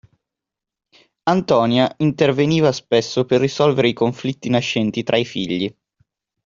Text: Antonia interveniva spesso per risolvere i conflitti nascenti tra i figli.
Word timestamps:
Antonia 1.29 1.93
interveniva 1.99 2.71
spesso 2.71 3.23
per 3.23 3.39
risolvere 3.39 3.89
i 3.89 3.93
conflitti 3.93 4.49
nascenti 4.49 5.03
tra 5.03 5.15
i 5.15 5.25
figli. 5.25 5.71